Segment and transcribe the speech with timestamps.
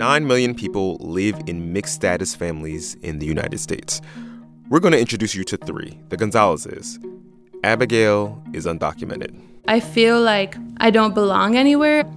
[0.00, 4.00] 9 million people live in mixed status families in the United States.
[4.70, 6.98] We're going to introduce you to three the Gonzalezes.
[7.64, 9.38] Abigail is undocumented.
[9.68, 12.10] I feel like I don't belong anywhere.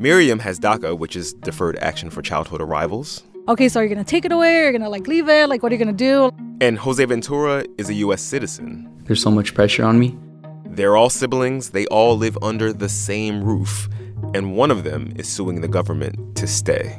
[0.00, 3.22] Miriam has DACA, which is Deferred Action for Childhood Arrivals.
[3.46, 4.56] Okay, so are you gonna take it away?
[4.56, 5.48] Or are you gonna like leave it?
[5.48, 6.32] Like, what are you gonna do?
[6.60, 8.20] And Jose Ventura is a U.S.
[8.20, 8.92] citizen.
[9.04, 10.18] There's so much pressure on me.
[10.64, 13.88] They're all siblings, they all live under the same roof,
[14.34, 16.98] and one of them is suing the government to stay.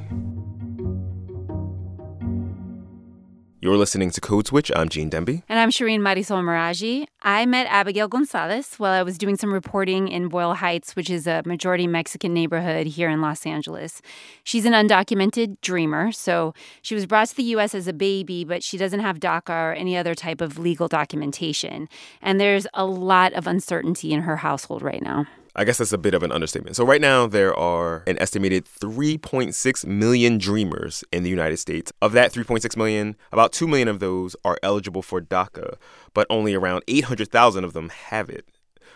[3.62, 4.72] You're listening to Code Switch.
[4.74, 5.44] I'm Gene Demby.
[5.50, 7.08] And I'm Shireen Marisol Meraji.
[7.24, 11.28] I met Abigail Gonzalez while I was doing some reporting in Boyle Heights, which is
[11.28, 14.02] a majority Mexican neighborhood here in Los Angeles.
[14.46, 17.76] She's an undocumented dreamer, so she was brought to the U.S.
[17.76, 21.90] as a baby, but she doesn't have DACA or any other type of legal documentation.
[22.22, 25.26] And there's a lot of uncertainty in her household right now.
[25.60, 26.78] I guess that's a bit of an understatement.
[26.78, 31.92] So, right now, there are an estimated 3.6 million dreamers in the United States.
[32.02, 35.76] Of that 3.6 million, about 2 million of those are eligible for DACA,
[36.14, 38.48] but only around 800,000 of them have it.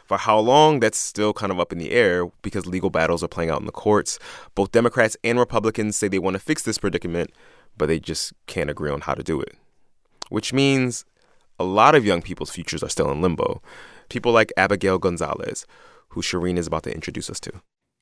[0.05, 3.27] For how long, that's still kind of up in the air because legal battles are
[3.27, 4.17] playing out in the courts.
[4.55, 7.31] Both Democrats and Republicans say they want to fix this predicament,
[7.77, 9.57] but they just can't agree on how to do it.
[10.29, 11.03] Which means
[11.59, 13.61] a lot of young people's futures are still in limbo.
[14.07, 15.65] People like Abigail Gonzalez,
[16.13, 17.51] who Shireen is about to introduce us to.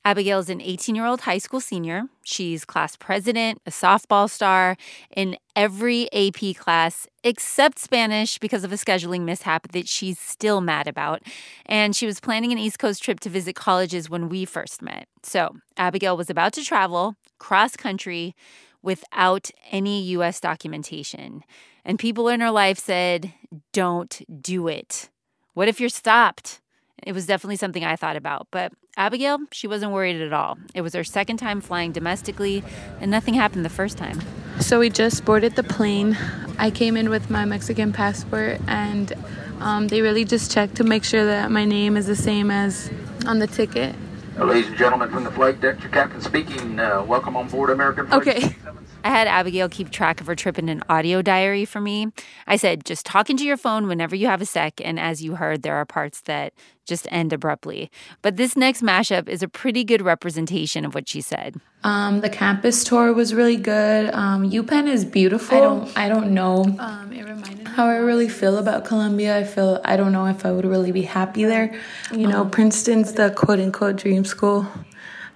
[0.04, 2.04] Abigail is an 18 year old high school senior.
[2.24, 4.76] She's class president, a softball star
[5.16, 10.88] in every AP class except Spanish because of a scheduling mishap that she's still mad
[10.88, 11.22] about.
[11.66, 15.06] And she was planning an East Coast trip to visit colleges when we first met.
[15.22, 18.34] So Abigail was about to travel cross country
[18.82, 20.40] without any U.S.
[20.40, 21.44] documentation.
[21.84, 23.32] And people in her life said,
[23.72, 25.10] Don't do it.
[25.54, 26.61] What if you're stopped?
[27.04, 28.46] It was definitely something I thought about.
[28.50, 30.58] But Abigail, she wasn't worried at all.
[30.74, 32.62] It was her second time flying domestically,
[33.00, 34.20] and nothing happened the first time.
[34.60, 36.16] So we just boarded the plane.
[36.58, 39.12] I came in with my Mexican passport, and
[39.60, 42.90] um, they really just checked to make sure that my name is the same as
[43.26, 43.94] on the ticket.
[44.38, 46.78] ladies and gentlemen from the flight deck, your captain speaking.
[46.78, 48.56] Uh, welcome on board American Flight Okay.
[49.04, 52.08] I had Abigail keep track of her trip in an audio diary for me.
[52.46, 54.80] I said, just talk into your phone whenever you have a sec.
[54.84, 56.52] And as you heard, there are parts that
[56.86, 57.90] just end abruptly.
[58.22, 61.60] But this next mashup is a pretty good representation of what she said.
[61.84, 64.12] Um, the campus tour was really good.
[64.14, 65.56] Um, UPenn is beautiful.
[65.56, 69.38] I don't, I don't know um, it reminded how I really feel about Columbia.
[69.38, 71.74] I feel I don't know if I would really be happy there.
[72.12, 74.66] You know, Princeton's the quote unquote dream school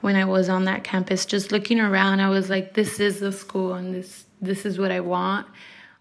[0.00, 3.32] when I was on that campus, just looking around, I was like, this is the
[3.32, 5.46] school and this this is what I want.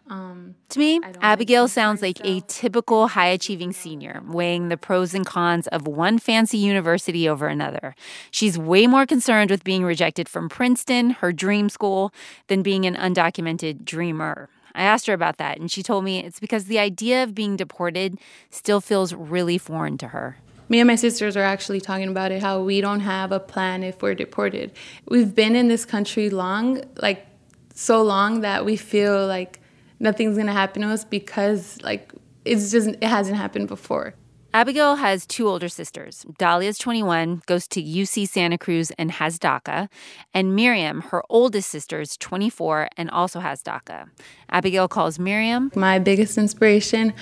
[0.08, 5.26] Um, to me, Abigail sounds like a typical high achieving senior, weighing the pros and
[5.26, 7.96] cons of one fancy university over another.
[8.30, 12.14] She's way more concerned with being rejected from Princeton, her dream school,
[12.48, 14.50] than being an undocumented dreamer.
[14.76, 17.56] I asked her about that, and she told me it's because the idea of being
[17.56, 18.20] deported
[18.52, 20.38] still feels really foreign to her
[20.70, 23.84] me and my sisters are actually talking about it how we don't have a plan
[23.84, 24.72] if we're deported.
[25.08, 27.26] We've been in this country long, like
[27.74, 29.60] so long that we feel like
[30.00, 32.12] nothing's going to happen to us because like
[32.44, 34.16] it's just it hasn't happened before.
[34.56, 36.26] Abigail has two older sisters.
[36.38, 39.90] Dahlia's 21, goes to UC Santa Cruz and has DACA.
[40.34, 44.10] And Miriam, her oldest sister, is 24 and also has DACA.
[44.50, 47.14] Abigail calls Miriam my biggest inspiration.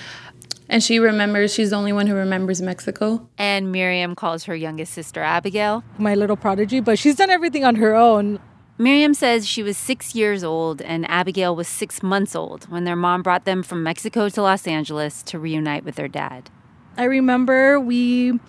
[0.68, 3.28] And she remembers, she's the only one who remembers Mexico.
[3.38, 7.76] And Miriam calls her youngest sister Abigail my little prodigy, but she's done everything on
[7.76, 8.40] her own.
[8.76, 12.96] Miriam says she was six years old and Abigail was six months old when their
[12.96, 16.50] mom brought them from Mexico to Los Angeles to reunite with their dad.
[16.96, 18.40] I remember we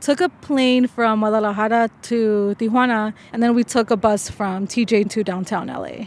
[0.00, 5.10] took a plane from Guadalajara to Tijuana, and then we took a bus from TJ
[5.10, 6.06] to downtown LA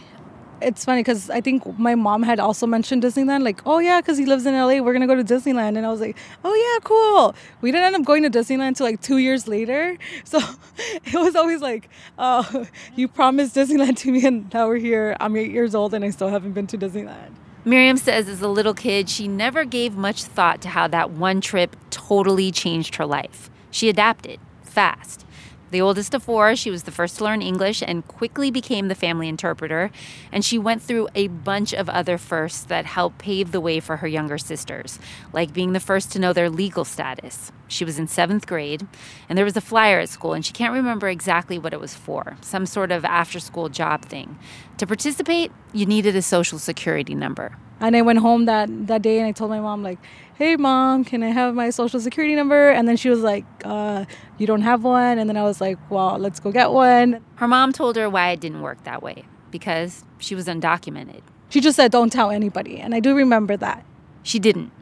[0.62, 4.18] it's funny because I think my mom had also mentioned Disneyland, like, oh yeah, because
[4.18, 6.84] he lives in LA, we're gonna go to Disneyland, and I was like, oh yeah,
[6.84, 7.34] cool.
[7.60, 10.40] We didn't end up going to Disneyland until like two years later, so
[10.76, 11.88] it was always like,
[12.18, 15.16] oh, you promised Disneyland to me, and now we're here.
[15.20, 17.34] I'm eight years old, and I still haven't been to Disneyland.
[17.64, 21.40] Miriam says as a little kid, she never gave much thought to how that one
[21.40, 23.50] trip totally changed her life.
[23.70, 25.24] She adapted fast.
[25.72, 28.94] The oldest of four, she was the first to learn English and quickly became the
[28.94, 29.90] family interpreter.
[30.30, 33.96] And she went through a bunch of other firsts that helped pave the way for
[33.96, 34.98] her younger sisters,
[35.32, 37.52] like being the first to know their legal status.
[37.68, 38.86] She was in seventh grade,
[39.30, 41.94] and there was a flyer at school, and she can't remember exactly what it was
[41.94, 44.38] for some sort of after school job thing.
[44.76, 47.56] To participate, you needed a social security number.
[47.80, 49.98] And I went home that, that day and I told my mom, like,
[50.34, 54.04] hey mom can i have my social security number and then she was like uh,
[54.38, 57.48] you don't have one and then i was like well let's go get one her
[57.48, 61.20] mom told her why it didn't work that way because she was undocumented.
[61.50, 62.78] She just said, don't tell anybody.
[62.78, 63.84] And I do remember that.
[64.24, 64.72] She didn't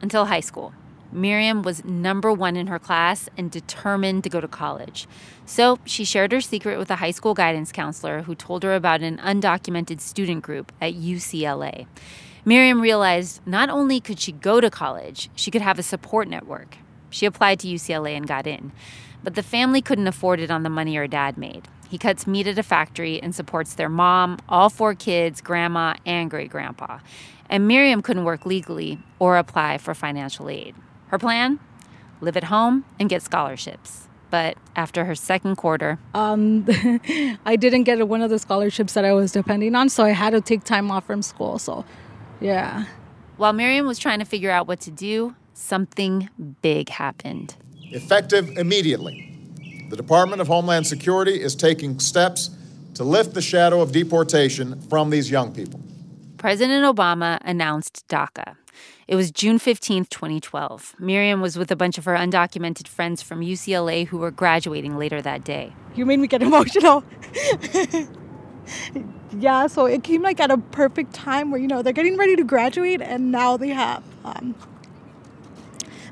[0.00, 0.72] until high school.
[1.12, 5.06] Miriam was number one in her class and determined to go to college.
[5.44, 9.02] So she shared her secret with a high school guidance counselor who told her about
[9.02, 11.86] an undocumented student group at UCLA.
[12.48, 16.76] Miriam realized not only could she go to college, she could have a support network.
[17.10, 18.70] She applied to UCLA and got in.
[19.24, 21.66] But the family couldn't afford it on the money her dad made.
[21.88, 26.30] He cuts meat at a factory and supports their mom, all four kids, grandma, and
[26.30, 27.00] great grandpa.
[27.50, 30.76] And Miriam couldn't work legally or apply for financial aid.
[31.08, 31.58] Her plan?
[32.20, 34.06] Live at home and get scholarships.
[34.30, 36.64] But after her second quarter, um,
[37.44, 40.30] I didn't get one of the scholarships that I was depending on, so I had
[40.30, 41.58] to take time off from school.
[41.58, 41.84] So,
[42.40, 42.84] yeah.
[43.36, 46.30] While Miriam was trying to figure out what to do, something
[46.62, 47.56] big happened.
[47.90, 49.32] Effective immediately,
[49.90, 52.50] the Department of Homeland Security is taking steps
[52.94, 55.80] to lift the shadow of deportation from these young people.
[56.38, 58.56] President Obama announced DACA.
[59.06, 60.96] It was June 15th, 2012.
[60.98, 65.22] Miriam was with a bunch of her undocumented friends from UCLA who were graduating later
[65.22, 65.72] that day.
[65.94, 67.04] You made me get emotional.
[69.38, 72.36] yeah, so it came like at a perfect time where, you know, they're getting ready
[72.36, 74.54] to graduate and now they have um,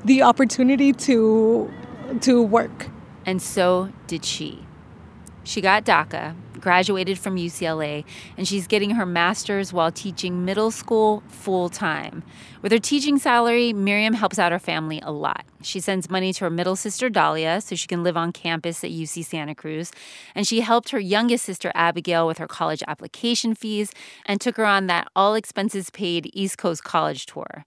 [0.03, 1.71] the opportunity to
[2.21, 2.87] to work
[3.25, 4.65] and so did she.
[5.43, 8.03] She got DACA, graduated from UCLA,
[8.37, 12.23] and she's getting her master's while teaching middle school full time.
[12.63, 15.45] With her teaching salary, Miriam helps out her family a lot.
[15.61, 18.89] She sends money to her middle sister, Dahlia, so she can live on campus at
[18.89, 19.91] UC Santa Cruz.
[20.33, 23.91] And she helped her youngest sister, Abigail, with her college application fees
[24.25, 27.63] and took her on that all expenses paid East Coast college tour.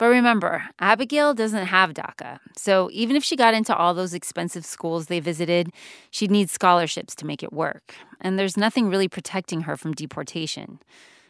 [0.00, 2.38] But remember, Abigail doesn't have DACA.
[2.56, 5.74] So even if she got into all those expensive schools they visited,
[6.10, 7.94] she'd need scholarships to make it work.
[8.18, 10.78] And there's nothing really protecting her from deportation.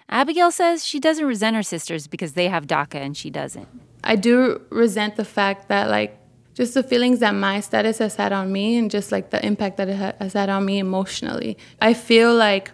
[0.08, 3.67] Abigail says she doesn't resent her sisters because they have DACA and she doesn't.
[4.05, 6.16] I do resent the fact that, like,
[6.55, 9.78] just the feelings that my status has had on me and just like the impact
[9.78, 11.58] that it has had on me emotionally.
[11.82, 12.70] I feel like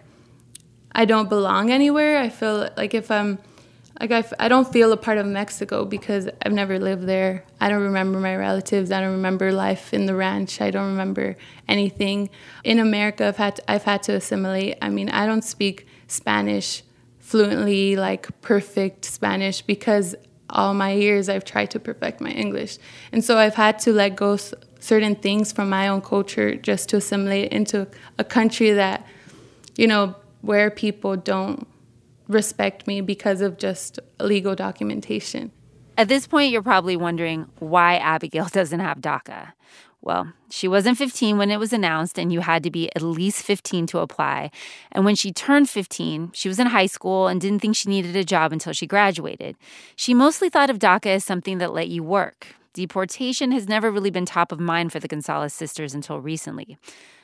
[0.92, 2.18] I don't belong anywhere.
[2.18, 3.38] I feel like if I'm
[4.00, 7.44] like I f- I don't feel a part of Mexico because I've never lived there.
[7.60, 8.90] I don't remember my relatives.
[8.90, 10.60] I don't remember life in the ranch.
[10.60, 11.36] I don't remember
[11.68, 12.30] anything.
[12.64, 14.76] In America, I've had to, I've had to assimilate.
[14.82, 16.82] I mean, I don't speak Spanish
[17.18, 20.14] fluently, like perfect Spanish, because
[20.50, 22.78] all my years I've tried to perfect my English,
[23.12, 26.88] and so I've had to let go s- certain things from my own culture just
[26.90, 27.88] to assimilate into
[28.18, 29.04] a country that,
[29.76, 31.66] you know, where people don't
[32.28, 35.52] respect me because of just legal documentation.
[35.98, 39.52] At this point, you're probably wondering why Abigail doesn't have DACA.
[40.02, 43.42] Well, she wasn't 15 when it was announced, and you had to be at least
[43.42, 44.50] 15 to apply.
[44.92, 48.14] And when she turned 15, she was in high school and didn't think she needed
[48.14, 49.56] a job until she graduated.
[49.96, 52.54] She mostly thought of DACA as something that let you work.
[52.72, 56.78] Deportation has never really been top of mind for the Gonzalez sisters until recently.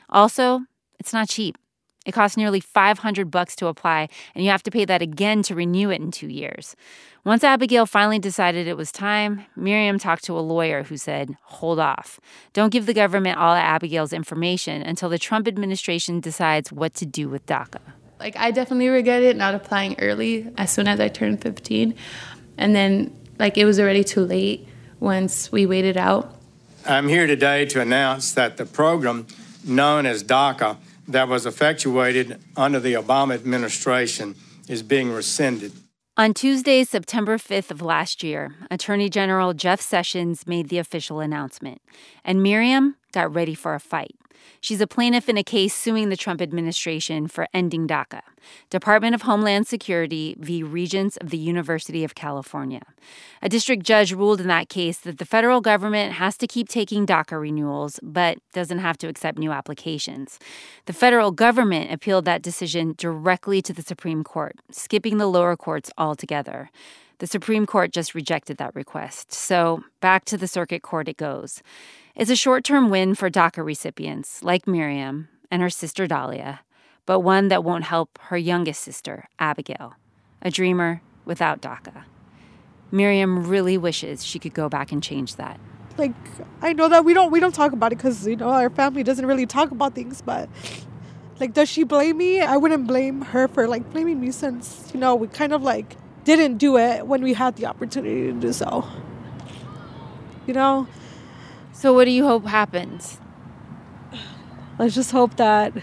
[0.09, 0.61] Also,
[0.99, 1.57] it's not cheap.
[2.05, 5.55] It costs nearly 500 bucks to apply, and you have to pay that again to
[5.55, 6.75] renew it in 2 years.
[7.23, 11.79] Once Abigail finally decided it was time, Miriam talked to a lawyer who said, "Hold
[11.79, 12.19] off.
[12.51, 17.05] Don't give the government all of Abigail's information until the Trump administration decides what to
[17.05, 17.79] do with DACA."
[18.19, 21.93] Like I definitely regret it not applying early as soon as I turned 15.
[22.57, 24.67] And then like it was already too late
[24.99, 26.35] once we waited out.
[26.85, 29.27] I'm here today to announce that the program
[29.65, 30.75] known as DACA
[31.07, 34.35] that was effectuated under the Obama administration
[34.67, 35.71] is being rescinded.
[36.15, 41.81] On Tuesday, September 5th of last year, Attorney General Jeff Sessions made the official announcement,
[42.23, 44.15] and Miriam got ready for a fight.
[44.61, 48.21] She's a plaintiff in a case suing the Trump administration for ending DACA,
[48.69, 50.63] Department of Homeland Security v.
[50.63, 52.81] Regents of the University of California.
[53.41, 57.05] A district judge ruled in that case that the federal government has to keep taking
[57.05, 60.39] DACA renewals, but doesn't have to accept new applications.
[60.85, 65.91] The federal government appealed that decision directly to the Supreme Court, skipping the lower courts
[65.97, 66.69] altogether.
[67.19, 69.31] The Supreme Court just rejected that request.
[69.31, 71.61] So back to the circuit court it goes.
[72.15, 76.59] It's a short term win for DACA recipients like Miriam and her sister Dahlia,
[77.07, 79.95] but one that won't help her youngest sister, Abigail,
[80.39, 82.03] a dreamer without DACA.
[82.91, 85.59] Miriam really wishes she could go back and change that.
[85.97, 86.13] Like
[86.61, 89.01] I know that we don't we don't talk about it because you know our family
[89.01, 90.47] doesn't really talk about things, but
[91.39, 92.41] like does she blame me?
[92.41, 95.97] I wouldn't blame her for like blaming me since you know we kind of like
[96.25, 98.87] didn't do it when we had the opportunity to do so.
[100.45, 100.87] You know.
[101.73, 103.19] So what do you hope happens?
[104.79, 105.73] Let's just hope that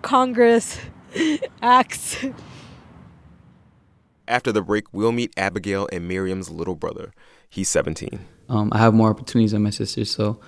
[0.00, 0.78] Congress
[1.62, 2.24] acts.
[4.26, 7.12] After the break, we'll meet Abigail and Miriam's little brother.
[7.50, 8.20] He's 17.
[8.48, 10.40] Um, I have more opportunities than my sister, so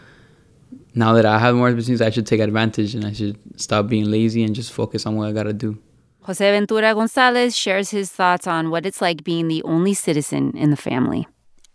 [0.95, 4.11] now that I have more opportunities, I should take advantage and I should stop being
[4.11, 5.79] lazy and just focus on what I gotta do.
[6.23, 10.71] Jose Ventura Gonzalez shares his thoughts on what it's like being the only citizen in
[10.71, 11.29] the family.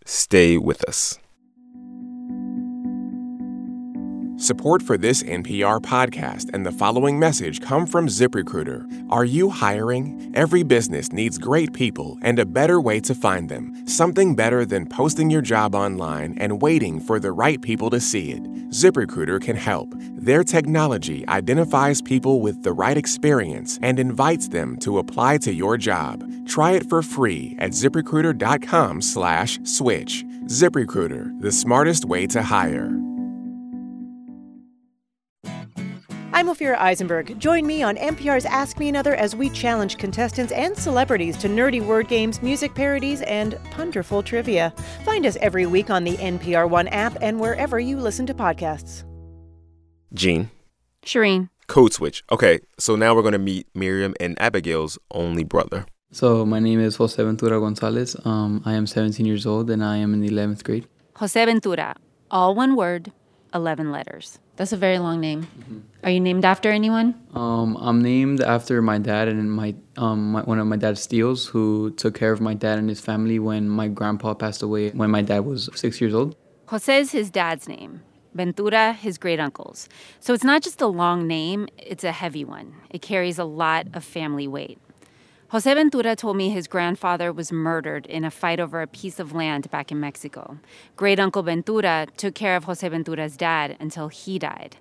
[0.04, 1.18] Stay with us.
[4.42, 9.06] Support for this NPR podcast and the following message come from ZipRecruiter.
[9.08, 10.32] Are you hiring?
[10.34, 13.86] Every business needs great people and a better way to find them.
[13.86, 18.32] Something better than posting your job online and waiting for the right people to see
[18.32, 18.42] it.
[18.70, 19.94] ZipRecruiter can help.
[19.96, 25.76] Their technology identifies people with the right experience and invites them to apply to your
[25.76, 26.28] job.
[26.48, 30.24] Try it for free at ziprecruiter.com/switch.
[30.46, 33.11] ZipRecruiter, the smartest way to hire.
[36.34, 37.38] I'm Ophira Eisenberg.
[37.38, 41.84] Join me on NPR's Ask Me Another as we challenge contestants and celebrities to nerdy
[41.84, 44.72] word games, music parodies, and ponderful trivia.
[45.04, 49.04] Find us every week on the NPR One app and wherever you listen to podcasts.
[50.14, 50.50] Gene.
[51.04, 51.50] Shireen.
[51.66, 52.24] Code switch.
[52.32, 55.84] Okay, so now we're going to meet Miriam and Abigail's only brother.
[56.12, 58.16] So my name is Jose Ventura Gonzalez.
[58.24, 60.88] Um, I am 17 years old and I am in the 11th grade.
[61.16, 61.94] Jose Ventura.
[62.30, 63.12] All one word,
[63.52, 64.38] 11 letters.
[64.56, 65.42] That's a very long name.
[65.42, 65.78] Mm-hmm.
[66.04, 67.14] Are you named after anyone?
[67.34, 71.48] Um, I'm named after my dad and my, um, my, one of my dad's tios
[71.48, 75.10] who took care of my dad and his family when my grandpa passed away when
[75.10, 76.36] my dad was six years old.
[76.66, 78.02] Jose is his dad's name.
[78.34, 79.88] Ventura, his great uncle's.
[80.20, 82.74] So it's not just a long name, it's a heavy one.
[82.90, 84.78] It carries a lot of family weight.
[85.52, 89.34] Jose Ventura told me his grandfather was murdered in a fight over a piece of
[89.34, 90.56] land back in Mexico.
[90.96, 94.76] Great Uncle Ventura took care of Jose Ventura's dad until he died.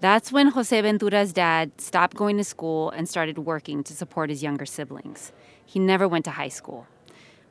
[0.00, 4.42] That's when Jose Ventura's dad stopped going to school and started working to support his
[4.42, 5.32] younger siblings.
[5.66, 6.86] He never went to high school.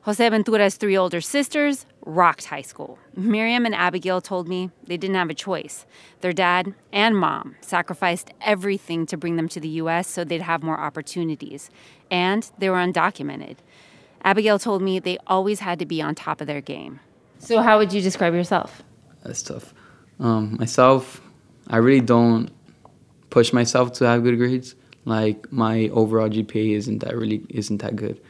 [0.06, 2.96] Jose Ventura's three older sisters rocked high school.
[3.16, 5.84] Miriam and Abigail told me they didn't have a choice.
[6.20, 10.06] Their dad and mom sacrificed everything to bring them to the U.S.
[10.06, 11.70] so they'd have more opportunities,
[12.10, 13.56] and they were undocumented.
[14.22, 17.00] Abigail told me they always had to be on top of their game.
[17.38, 18.82] So, how would you describe yourself?
[19.22, 19.74] That's tough.
[20.18, 21.20] Um, myself,
[21.68, 22.50] I really don't
[23.30, 24.74] push myself to have good grades.
[25.04, 28.20] Like my overall GPA isn't that really isn't that good.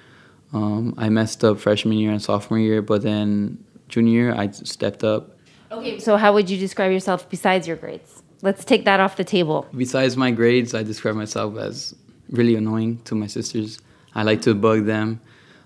[0.52, 5.02] Um, I messed up freshman year and sophomore year, but then junior year I stepped
[5.02, 5.38] up.
[5.70, 8.22] Okay, so how would you describe yourself besides your grades?
[8.42, 9.66] Let's take that off the table.
[9.76, 11.94] Besides my grades, I describe myself as
[12.30, 13.80] really annoying to my sisters.
[14.14, 15.20] I like to bug them.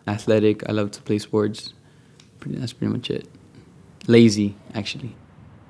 [0.07, 0.69] Athletic.
[0.69, 1.75] I love to play sports.
[2.47, 3.29] That's pretty much it.
[4.07, 5.14] Lazy, actually.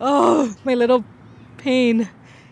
[0.00, 1.04] Oh, my little
[1.58, 2.08] pain.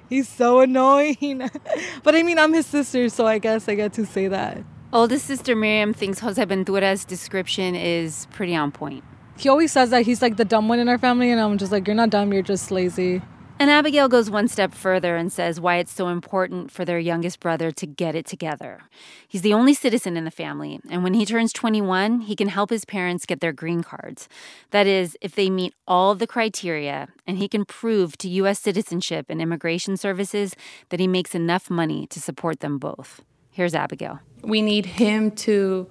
[0.09, 1.49] He's so annoying.
[2.02, 4.59] but I mean, I'm his sister, so I guess I get to say that.
[4.92, 9.04] Oldest sister Miriam thinks Jose Ventura's description is pretty on point.
[9.38, 11.71] He always says that he's like the dumb one in our family, and I'm just
[11.71, 13.23] like, you're not dumb, you're just lazy.
[13.60, 17.40] And Abigail goes one step further and says why it's so important for their youngest
[17.40, 18.82] brother to get it together.
[19.26, 22.70] He's the only citizen in the family, and when he turns 21, he can help
[22.70, 24.28] his parents get their green cards.
[24.70, 28.60] That is, if they meet all the criteria and he can prove to U.S.
[28.60, 30.54] citizenship and immigration services
[30.90, 33.22] that he makes enough money to support them both.
[33.50, 34.20] Here's Abigail.
[34.42, 35.90] We need him to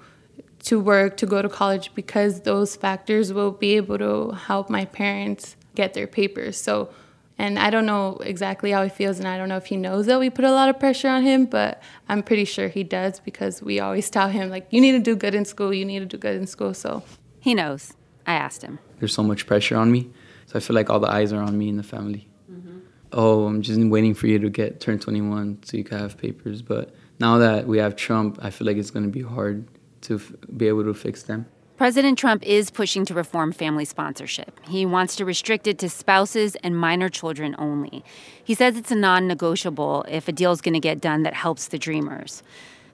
[0.64, 4.86] to work, to go to college because those factors will be able to help my
[4.86, 6.60] parents get their papers.
[6.60, 6.90] So
[7.38, 10.08] and I don't know exactly how he feels and I don't know if he knows
[10.08, 13.20] that we put a lot of pressure on him, but I'm pretty sure he does
[13.20, 16.00] because we always tell him like you need to do good in school, you need
[16.00, 16.74] to do good in school.
[16.74, 17.04] So
[17.40, 17.94] he knows.
[18.26, 18.80] I asked him.
[19.00, 20.10] There's so much pressure on me.
[20.48, 22.28] So I feel like all the eyes are on me in the family.
[22.52, 22.80] Mm-hmm.
[23.14, 26.62] Oh, I'm just waiting for you to get turn 21 so you can have papers,
[26.62, 29.68] but now that we have Trump, I feel like it's going to be hard
[30.02, 31.46] to f- be able to fix them.
[31.78, 34.60] President Trump is pushing to reform family sponsorship.
[34.68, 38.04] He wants to restrict it to spouses and minor children only.
[38.44, 41.36] He says it's a non negotiable if a deal is going to get done that
[41.36, 42.42] helps the dreamers.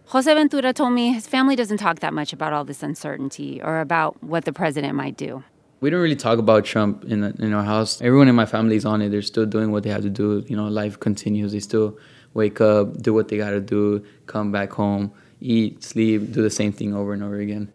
[0.07, 3.79] Jose Ventura told me his family doesn't talk that much about all this uncertainty or
[3.79, 5.45] about what the president might do.
[5.79, 8.01] We don't really talk about Trump in, in our house.
[8.01, 9.09] Everyone in my family is on it.
[9.11, 10.43] They're still doing what they have to do.
[10.45, 11.53] You know, life continues.
[11.53, 11.97] They still
[12.33, 16.49] wake up, do what they got to do, come back home, eat, sleep, do the
[16.49, 17.71] same thing over and over again.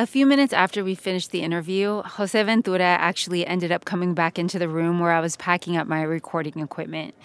[0.00, 4.38] A few minutes after we finished the interview, Jose Ventura actually ended up coming back
[4.38, 7.16] into the room where I was packing up my recording equipment.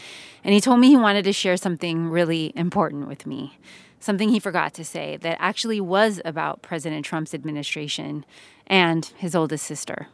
[0.43, 3.59] And he told me he wanted to share something really important with me,
[3.99, 8.25] something he forgot to say that actually was about President Trump's administration
[8.65, 10.07] and his oldest sister.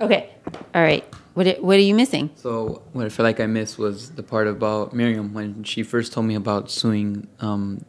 [0.00, 0.30] Okay.
[0.76, 1.04] All right.
[1.34, 2.30] What are, what are you missing?
[2.36, 6.12] So what I feel like I missed was the part about Miriam when she first
[6.12, 7.84] told me about suing um,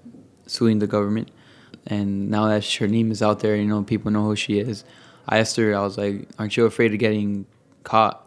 [0.47, 1.29] suing the government.
[1.87, 4.83] And now that name is out there, you know, people know who she is.
[5.27, 7.45] I asked her, I was like, "Aren't you afraid of getting
[7.83, 8.21] caught?"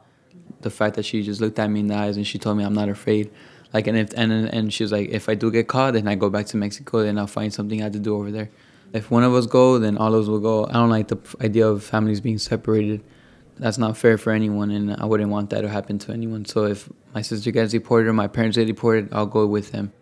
[0.60, 2.64] The fact that she just looked at me in the eyes and she told me,
[2.64, 3.30] "I'm not afraid."
[3.72, 6.14] Like, and if and and she was like, "If I do get caught, then I
[6.14, 8.50] go back to Mexico, then I'll find something I have to do over there."
[8.92, 10.66] If one of us go, then all of us will go.
[10.66, 13.02] I don't like the idea of families being separated.
[13.58, 16.46] That's not fair for anyone, and I wouldn't want that to happen to anyone.
[16.46, 19.92] So if my sister gets deported or my parents get deported, I'll go with them.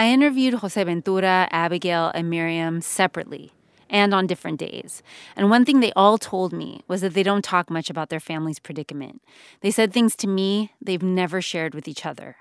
[0.00, 3.52] I interviewed Jose Ventura, Abigail, and Miriam separately
[3.90, 5.02] and on different days.
[5.36, 8.18] And one thing they all told me was that they don't talk much about their
[8.18, 9.20] family's predicament.
[9.60, 12.36] They said things to me they've never shared with each other.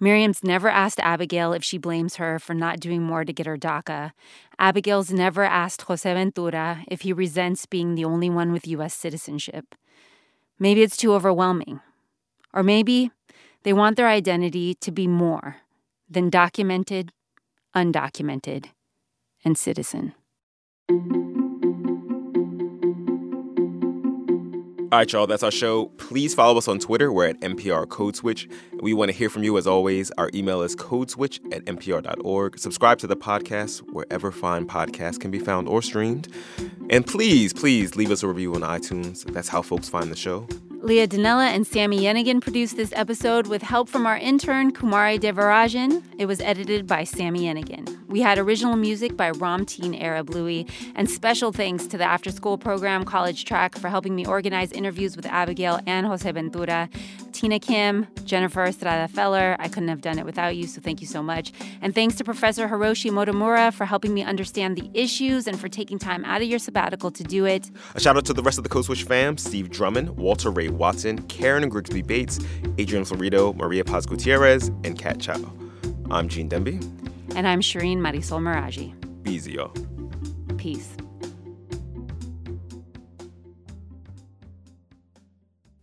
[0.00, 3.58] Miriam's never asked Abigail if she blames her for not doing more to get her
[3.58, 4.12] DACA.
[4.58, 8.94] Abigail's never asked Jose Ventura if he resents being the only one with U.S.
[8.94, 9.74] citizenship.
[10.58, 11.80] Maybe it's too overwhelming.
[12.54, 13.10] Or maybe
[13.64, 15.56] they want their identity to be more
[16.08, 17.12] than documented,
[17.74, 18.66] undocumented,
[19.44, 20.14] and citizen.
[24.92, 25.86] All right, y'all, that's our show.
[25.96, 27.10] Please follow us on Twitter.
[27.10, 28.46] We're at NPR Code Switch.
[28.82, 30.10] We want to hear from you as always.
[30.18, 32.58] Our email is codeswitch at npr.org.
[32.58, 36.28] Subscribe to the podcast wherever fine podcasts can be found or streamed.
[36.90, 39.24] And please, please leave us a review on iTunes.
[39.32, 40.46] That's how folks find the show.
[40.82, 46.02] Leah Donnella and Sami Yenigun produced this episode with help from our intern, Kumari Devarajan.
[46.18, 48.01] It was edited by Sami Yenigun.
[48.12, 53.06] We had original music by Ramteen Arablouei, and special thanks to the after school program
[53.06, 56.90] College Track for helping me organize interviews with Abigail and Jose Ventura.
[57.32, 61.06] Tina Kim, Jennifer Estrada Feller, I couldn't have done it without you, so thank you
[61.06, 61.52] so much.
[61.80, 65.98] And thanks to Professor Hiroshi Motomura for helping me understand the issues and for taking
[65.98, 67.70] time out of your sabbatical to do it.
[67.94, 70.68] A shout out to the rest of the Code Switch fam Steve Drummond, Walter Ray
[70.68, 72.38] Watson, Karen and Grigsby Bates,
[72.76, 75.50] Adrian Florido, Maria Paz Gutierrez, and Kat Chow.
[76.10, 77.01] I'm Gene Demby.
[77.34, 78.94] And I'm Shireen Marisol Meraji.
[79.22, 79.40] Be.
[80.56, 80.96] Peace.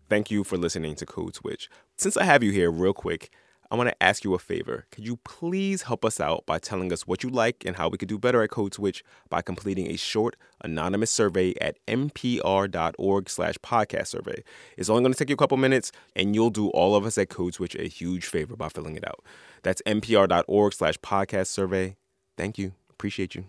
[0.10, 1.70] Thank you for listening to Code Switch.
[1.98, 3.32] Since I have you here, real quick,
[3.72, 4.88] I want to ask you a favor.
[4.92, 7.98] Could you please help us out by telling us what you like and how we
[7.98, 13.56] could do better at Code Switch by completing a short anonymous survey at npr.org slash
[13.60, 14.44] podcast survey.
[14.76, 17.18] It's only going to take you a couple minutes, and you'll do all of us
[17.20, 19.24] at Code Switch a huge favor by filling it out.
[19.62, 21.96] That's npr.org slash podcast survey.
[22.38, 22.74] Thank you.
[22.90, 23.46] Appreciate you.